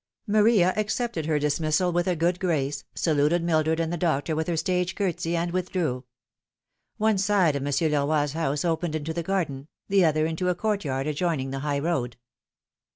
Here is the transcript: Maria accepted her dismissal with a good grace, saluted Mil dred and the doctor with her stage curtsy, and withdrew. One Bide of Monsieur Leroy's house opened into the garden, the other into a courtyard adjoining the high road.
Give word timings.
Maria 0.25 0.73
accepted 0.77 1.27
her 1.27 1.37
dismissal 1.37 1.91
with 1.91 2.07
a 2.07 2.15
good 2.15 2.39
grace, 2.39 2.85
saluted 2.95 3.43
Mil 3.43 3.61
dred 3.61 3.79
and 3.79 3.93
the 3.93 3.97
doctor 3.97 4.35
with 4.35 4.47
her 4.47 4.57
stage 4.57 4.95
curtsy, 4.95 5.35
and 5.37 5.51
withdrew. 5.51 6.03
One 6.97 7.19
Bide 7.27 7.55
of 7.57 7.61
Monsieur 7.61 7.87
Leroy's 7.87 8.31
house 8.33 8.65
opened 8.65 8.95
into 8.95 9.13
the 9.13 9.21
garden, 9.21 9.67
the 9.89 10.03
other 10.03 10.25
into 10.25 10.49
a 10.49 10.55
courtyard 10.55 11.05
adjoining 11.05 11.51
the 11.51 11.59
high 11.59 11.77
road. 11.77 12.17